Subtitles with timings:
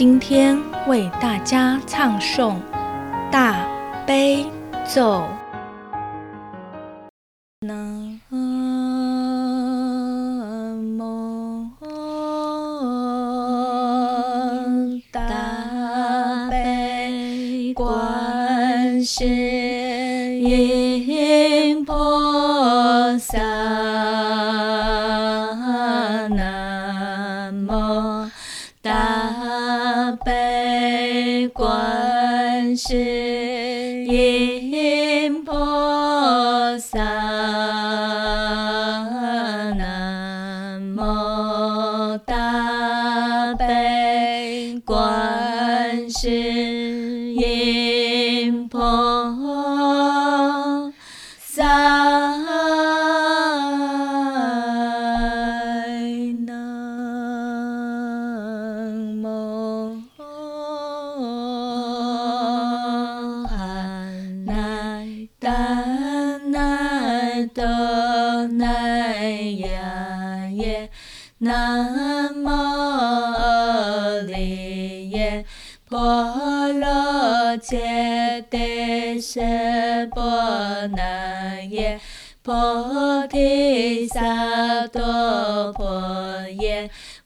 [0.00, 2.56] 今天为大家唱诵
[3.30, 3.68] 大
[4.06, 4.46] 悲
[4.90, 5.22] 咒。
[7.60, 8.38] 南无
[15.12, 21.92] 大悲观世音菩
[23.18, 24.19] 萨。
[32.88, 33.19] 观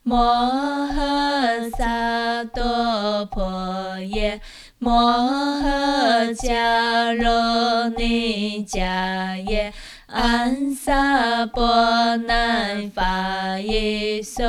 [0.03, 0.19] 摩
[0.89, 4.41] 诃萨埵婆耶
[4.79, 4.93] 摩
[5.63, 9.73] 诃迦罗尼迦耶。
[10.07, 14.43] 安萨波那法伊苏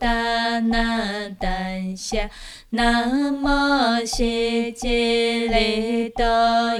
[0.00, 2.30] 达那丹夏，
[2.70, 6.24] 南无悉吉利多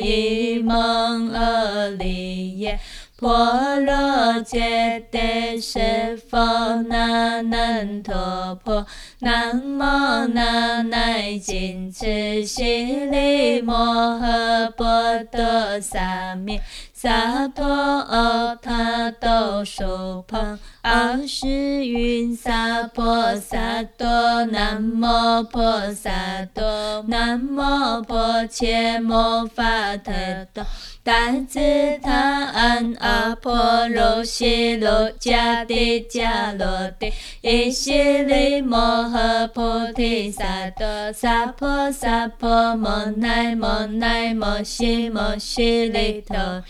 [0.01, 2.81] 伊蒙阿利耶，
[3.23, 8.85] 波罗揭谛奢佛那难陀婆，
[9.21, 12.65] 南无那乃金智悉
[13.07, 13.77] 利摩
[14.21, 16.61] 诃波多萨弥。
[17.03, 21.49] 萨婆诃他都苏婆阿世
[21.85, 30.13] 云萨婆萨多南无婆萨多南无婆伽摩法特
[30.55, 30.65] 多
[31.03, 46.63] 达智他安阿婆罗悉罗迦帝迦罗帝伊悉利摩诃菩提萨埵萨婆萨婆摩奈摩奈摩悉摩悉利陀。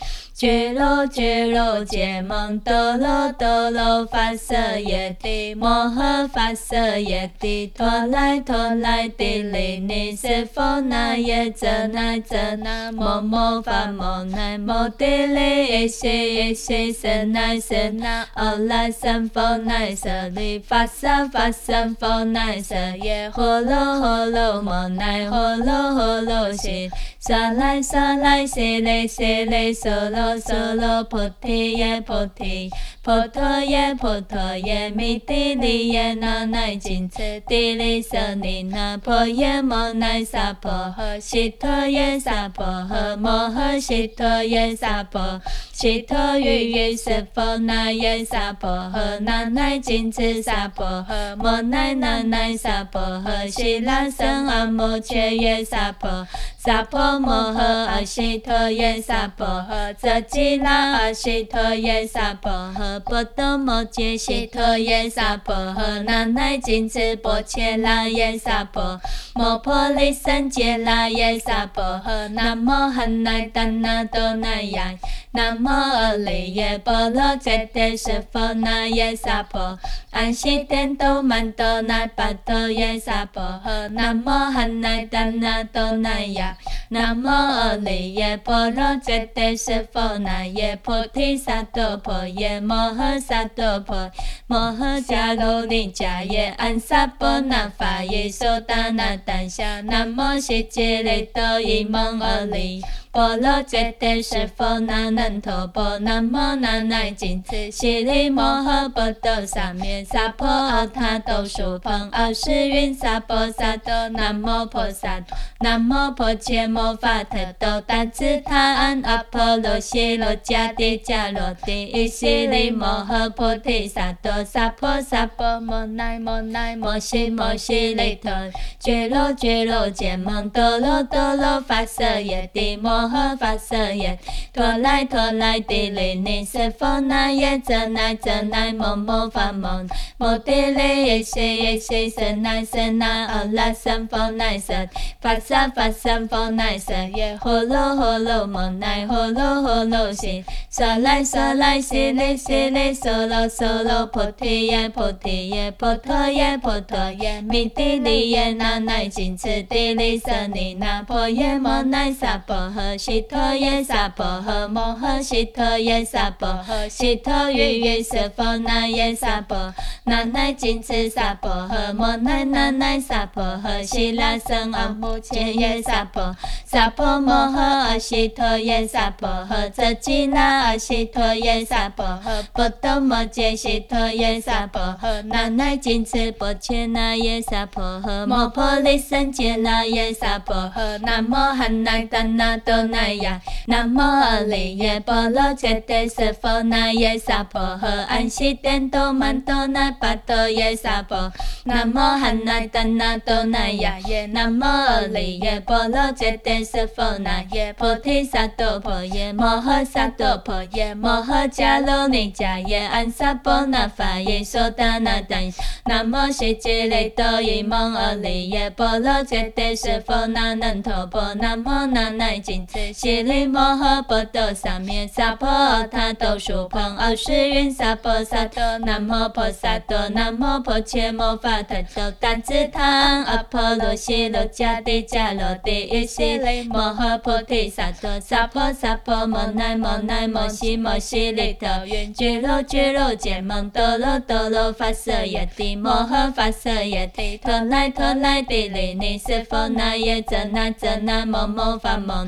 [0.43, 26.91] 俱卢俱卢羯蒙多罗多罗发舍耶帝摩诃发舍耶帝陀罗陀罗帝利尼瑟佛那耶遮那遮那摩摩发摩那摩帝利耶瑟耶瑟舍那舍那阿拉僧佛那舍利发舍发舍佛那舍耶诃罗诃罗摩那诃罗诃罗悉
[27.25, 30.37] 沙来沙来悉雷悉雷娑罗。
[30.37, 32.69] 娑罗菩提耶菩提，
[33.01, 45.41] 婆陀耶婆陀耶，弥帝利耶那乃金次帝利舍利那婆耶摩那萨婆诃，悉陀耶萨婆诃，摩诃悉陀耶萨婆，
[45.71, 56.27] 悉陀喻喻色佛那耶萨婆诃，那乃金次萨婆诃，摩那那乃萨婆诃，悉那僧阿摩切耶萨婆，
[56.65, 62.97] 萨婆摩诃阿悉陀耶萨婆诃，则吉那阿悉陀耶萨婆诃。
[63.01, 68.97] 波多摩揭悉陀耶萨婆诃，那乃金智波切那耶萨婆，
[69.35, 74.93] 摩婆利僧伽那耶萨婆诃，南无汉那达那多那呀。
[75.35, 79.79] 南无阿利耶波罗揭谛室佛那耶萨婆，
[80.11, 86.55] 安悉殿都曼多那巴多耶萨婆诃，南无汉那达那多那呀，
[86.89, 94.11] 南无阿利耶波罗揭谛室佛那耶菩提萨埵婆耶摩诃萨埵婆，
[94.45, 102.83] 摩诃迦卢尼迦耶安萨婆那法耶娑达那达夏，南无悉吉利多伊蒙阿利。
[103.13, 115.23] 波罗揭谛是佛那难陀婆，南无那乃金持悉利摩诃波多萨弥萨婆诃他都树蓬阿世云萨婆萨多南无婆萨
[115.59, 128.31] 南无婆伽摩法特多达智他安阿婆罗悉罗迦帝迦罗帝伊悉利摩诃菩提萨埵萨婆萨婆摩奈摩奈摩悉摩悉利陀
[128.79, 133.02] 俱罗俱罗羯蒙多罗多罗发舍耶帝摩。
[133.03, 134.17] 摩诃发舍耶，
[134.53, 139.85] 陀罗陀罗帝利尼室佛那耶遮那遮那摩摩法摩，
[140.17, 144.87] 摩帝利耶悉耶悉舍那舍那阿拉僧佛那舍，
[145.19, 162.92] 发舍发僧佛那舍耶，呼噜呼噜摩那呼噜呼噜悉，娑来娑来悉利悉利娑罗娑罗菩提耶菩提耶婆陀耶婆陀耶，弥帝利耶那乃金持帝利舍尼那婆耶摩那萨婆诃。
[162.97, 169.73] 悉陀耶萨婆诃摩诃悉陀耶萨婆诃悉陀喻喻室佛那耶萨婆
[170.03, 176.35] 那乃金持萨婆诃摩那那乃萨婆诃悉那僧阿目犍耶萨婆
[176.65, 192.82] 萨婆摩诃阿悉陀耶萨婆诃遮吉那阿悉陀耶萨婆诃波多摩揭悉陀耶萨婆诃那乃金持波切那耶萨婆诃摩婆利僧揭那耶萨婆诃南无汉那达那多。
[192.87, 201.31] 那呀，南无阿利耶波罗揭谛室佛那耶萨婆诃，安悉殿都曼多那巴多耶萨婆，
[201.65, 215.37] 南无汉那达那多那呀耶，南无阿利耶波罗揭谛室佛那耶菩提萨埵婆耶摩诃萨埵婆耶摩诃迦卢尼迦耶安萨婆那法耶娑达那达，
[215.85, 222.65] 南无悉吉利多伊蒙阿利耶波罗揭谛室佛那难陀婆，南无那乃金。
[222.91, 241.69] 悉利摩诃波多萨弥萨婆诃他都树蓬阿世云萨婆萨多南无婆萨多南无婆伽摩法特多达智他阿婆罗悉罗迦帝迦罗帝伊悉利摩诃菩提萨埵萨婆萨婆摩奈摩奈摩悉摩悉利陀
[242.15, 252.27] 俱罗俱罗羯蒙多罗多罗发舍耶帝摩诃发舍耶帝陀罗陀罗帝利尼室佛那耶遮那遮那摩摩法摩。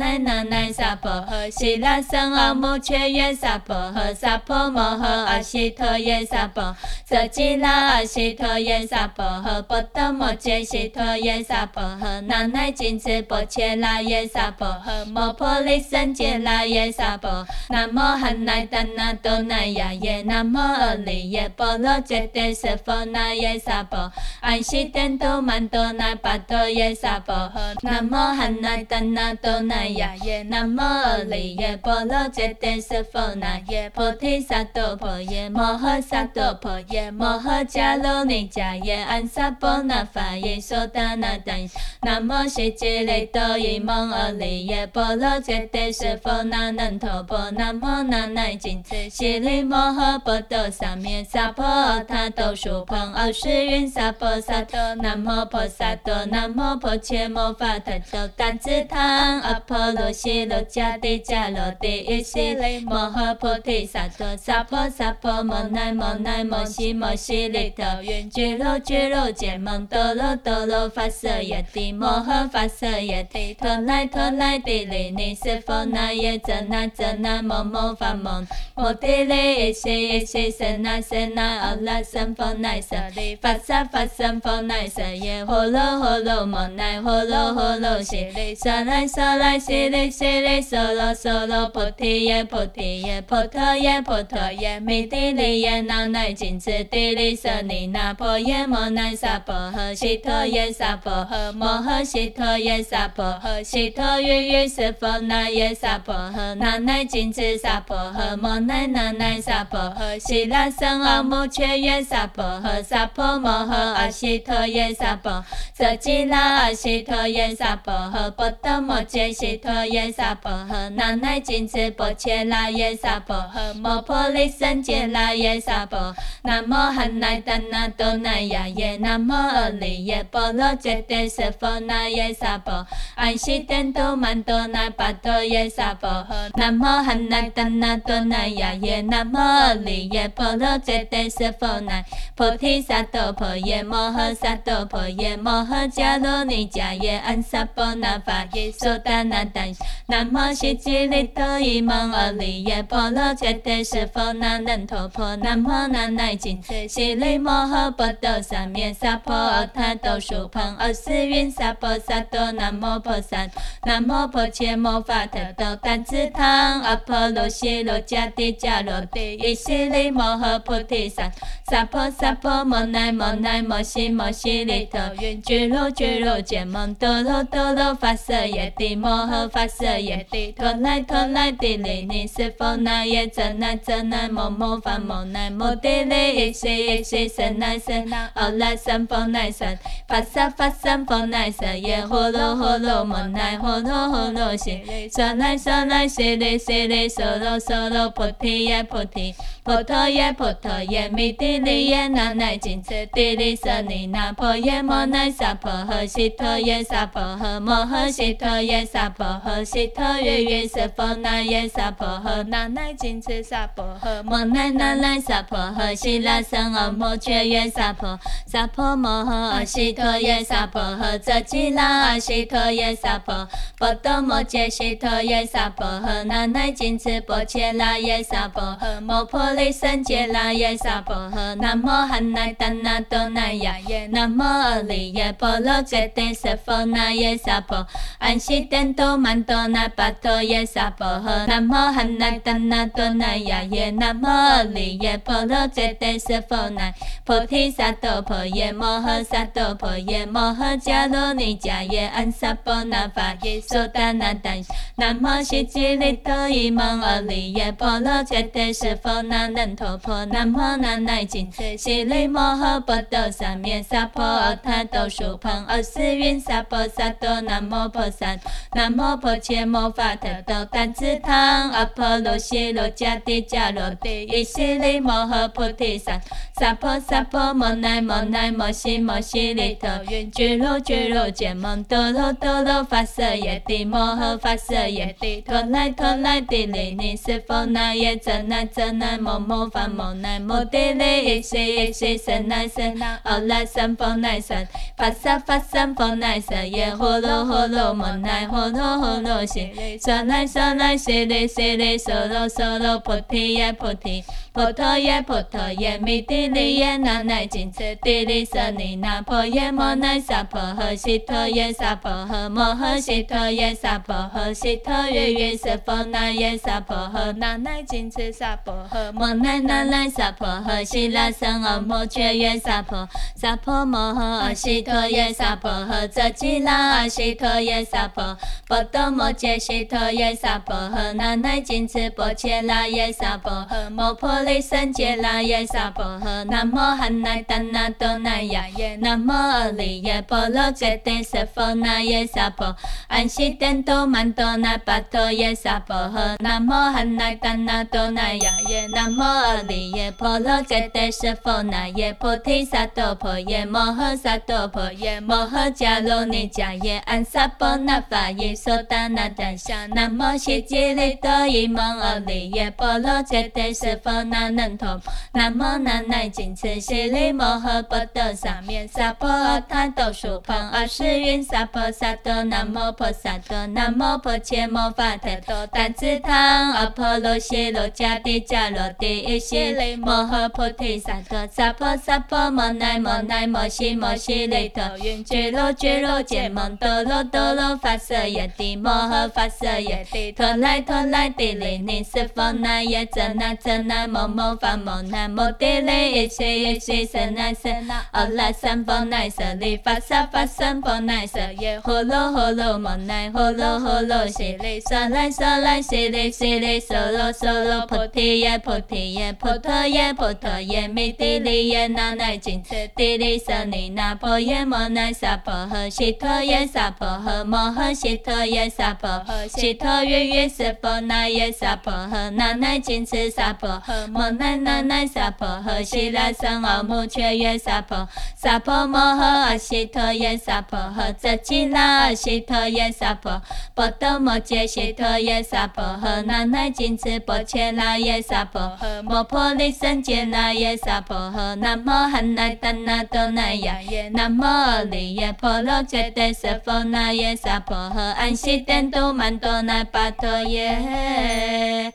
[0.01, 1.51] 弥帝利耶那乃金持帝利舍尼那婆耶摩那萨婆诃悉陀耶萨婆诃摩诃悉陀耶萨婆诃悉陀喻喻室佛那耶萨婆诃那乃金持萨婆诃摩。
[1.51, 6.71] 那那那萨婆诃，悉那僧阿目犍耶萨婆诃，萨婆摩诃阿悉陀耶萨婆，
[7.09, 29.90] 遮吉那阿悉陀耶萨婆诃，波多摩揭悉陀耶萨婆诃，那乃金持波切那耶萨婆诃，摩婆利僧揭那耶萨婆，南无汉那达那多那呀耶，南无阿利耶波罗揭谛室佛那耶萨婆，安悉殿都曼多那巴多耶萨婆诃，南无汉那达那多那。
[29.93, 41.53] 呀耶，南无阿利耶波罗揭谛室佛那耶菩提萨埵婆耶摩诃萨埵婆耶摩诃迦卢尼迦耶安萨婆那法耶娑达那达，
[42.01, 59.80] 南无悉吉利多伊蒙阿利耶波罗揭谛室佛那难陀婆，南无那乃金持悉利摩诃波多萨弥萨婆诃他都树蓬阿世云萨婆萨多南无婆萨多南无婆伽摩法特多达智他阿婆。
[59.89, 67.83] 罗悉罗迦帝迦罗帝伊悉利摩诃菩提萨埵萨婆萨婆摩奈摩奈摩悉摩悉利陀
[68.29, 78.45] 俱罗俱罗羯蒙多罗多罗发舍耶帝摩诃发舍耶帝陀罗陀罗帝利尼室佛那耶遮那遮那摩摩法摩
[78.75, 115.45] 摩帝利一西一西僧那僧那阿拉僧佛那舍利发萨发僧佛那舍耶呼噜呼噜摩那呼噜呼噜悉利娑来娑来悉利悉利娑罗娑罗菩提耶菩提耶婆陀耶婆陀耶弥帝利耶那乃金次帝利舍利那婆耶摩那萨婆诃悉陀耶萨婆诃摩诃悉陀耶萨婆诃悉陀喻喻是佛那耶萨婆诃那乃金次萨婆诃摩那那乃萨婆诃悉那僧阿目绚耶萨婆诃萨婆摩诃阿悉陀耶萨婆
[115.77, 142.03] 遮吉那阿悉陀耶萨婆诃波多摩揭悉陀耶萨婆诃那乃金次波切那耶萨婆诃摩婆利僧揭那耶萨婆南无汉那达那多那呀耶南无阿利耶波罗揭谛瑟佛那耶萨婆安悉殿都曼多那巴多耶萨婆诃南无汉那达那多那呀耶南无阿利耶波罗揭谛瑟佛那
[142.35, 149.61] 菩提萨埵婆耶摩诃萨埵婆耶摩诃迦卢尼迦耶安萨婆那法耶娑达那达
[150.07, 159.33] 南无悉吉利多伊蒙阿利耶波罗揭谛瑟佛那难陀婆南无那乃金次悉利摩诃波多三藐三菩
[159.73, 163.47] 提多树旁阿斯云萨婆萨埵南无婆萨
[163.85, 171.31] 南无婆伽摩法特多怛侄他阿婆罗悉卢迦帝迦罗帝伊悉利摩诃菩提萨
[171.69, 179.09] 萨婆萨婆摩那摩那摩悉摩悉利陀云俱卢俱卢羯蒙多罗多罗发舍耶帝摩
[179.49, 237.85] 发舍耶陀罗陀罗帝利尼斯佛那耶遮那遮那摩摩发摩那摩帝利一西一西僧那僧那阿拉僧那僧发萨发僧那僧耶呼噜呼噜摩那呼噜呼噜悉利娑来娑来悉利悉利娑罗娑罗菩提耶菩提婆陀耶婆陀耶弥帝利耶那乃金次帝利舍利那婆耶摩那萨婆诃悉陀耶萨婆诃摩诃悉陀耶萨婆诃悉陀喻喻是佛那耶萨婆诃那乃金次萨婆诃摩那那乃萨婆诃悉那僧阿目绚耶萨婆萨婆摩诃阿悉陀耶萨婆诃遮吉那阿悉陀耶萨婆波多摩揭悉陀耶萨婆诃那乃金次波切那耶萨婆诃摩婆利僧揭那耶萨婆诃南无汉那达那多那呀耶南无阿利耶波罗揭谛瑟佛那耶萨婆
[238.19, 246.93] 安悉天都曼多那巴多耶萨婆诃南无汉那达那多那呀耶南无阿利耶波罗揭谛瑟佛那
[247.25, 254.51] 菩提萨埵婆耶摩诃萨埵婆耶摩诃迦卢尼迦耶安萨婆那法耶娑达那达
[254.95, 264.21] 南无悉吉利多伊蒙阿利耶波罗揭谛瑟佛那难陀婆南无那乃金次悉利摩诃波多三藐三菩
[264.63, 268.37] 提多树旁阿斯蕴萨婆萨埵南无婆萨
[268.73, 276.19] 南无婆伽摩法特多怛侄他阿婆卢悉卢迦帝迦罗帝伊悉利摩诃菩提萨
[276.59, 342.75] 萨婆萨婆摩那摩那摩悉摩悉利陀云俱卢俱卢羯蒙多罗多罗发舍耶帝摩诃发舍耶帝陀罗陀罗帝利尼斯佛那耶遮那遮那摩摩发摩那摩帝利一西一西僧那僧那阿拉三方奈三发萨发三方奈三耶呼噜呼噜么奈呼噜呼噜悉利娑来娑来悉利悉利娑罗娑罗菩提耶菩提婆陀耶婆陀耶弥帝利耶那乃金次帝利舍利那婆耶摩那萨婆诃悉陀耶萨婆诃摩诃悉陀耶萨婆诃悉陀喻喻是佛那耶萨婆诃那乃金次萨婆诃摩那那乃萨婆诃悉那僧阿目绚耶萨婆萨婆摩诃阿悉陀耶萨婆诃遮吉那阿悉陀耶萨婆波多摩揭悉陀耶萨婆诃那乃金次波切那耶萨婆诃摩婆利僧揭那耶萨婆诃南无汉那达那多那呀耶南无阿利耶波罗揭谛瑟佛那耶萨婆
[343.07, 365.01] 安悉天都曼多那巴多耶萨婆诃南无汉那达那多那呀耶南无阿利耶波罗揭谛瑟佛那耶菩提萨埵婆耶摩诃萨埵婆耶摩诃迦卢尼迦耶安萨婆那法耶娑达那达夏南无悉吉利多伊蒙阿利耶波罗揭谛瑟佛那能陀，
[365.33, 433.41] 南无那乃金持悉利摩诃波多沙面萨婆诃他斗树旁二十云萨婆萨多南无婆萨多南无婆伽摩法特多怛侄他阿婆罗揭罗迦帝迦罗帝伊悉利摩诃菩提萨埵萨婆萨婆摩乃摩乃摩悉摩悉利陀云觉罗觉罗羯蒙多罗多罗发色耶帝摩诃发色耶帝陀罗陀罗帝利尼斯佛那耶遮那遮那摩摩发摩那摩帝利耶悉耶悉舍那舍那阿拉三佛乃舍利发萨发三佛乃舍耶呼噜呼噜摩乃呼噜呼噜悉利娑来娑来悉利悉利娑罗娑罗菩提耶菩提耶婆陀耶婆陀耶弥帝利耶那乃金持帝利舍利那婆耶摩乃萨婆诃悉陀耶萨婆诃摩诃悉陀耶萨婆诃悉陀月月斯佛那耶萨婆诃那乃金持萨婆诃摩乃那乃萨婆诃悉拉僧奥母却耶萨婆萨婆摩诃阿悉陀耶萨婆诃遮吉那阿悉陀耶萨婆
[433.73, 451.93] 波多摩揭悉陀耶萨婆诃那乃金持波切那耶萨婆诃摩婆利胜揭那耶萨婆诃南无汉那达那多那耶南无阿利耶婆罗揭谛瑟佛那耶萨婆诃安悉殿都曼多那巴陀耶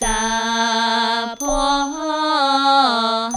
[0.00, 3.32] 萨婆诃。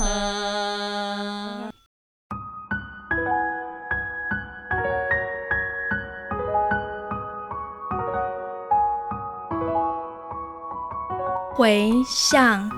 [11.56, 12.70] 回向，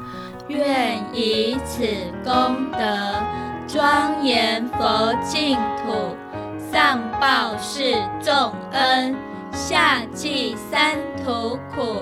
[0.47, 1.85] 愿以此
[2.23, 2.79] 功德
[3.67, 6.15] 庄严佛净土，
[6.71, 7.81] 上报四
[8.21, 9.13] 重恩，
[9.51, 12.01] 下济三途苦。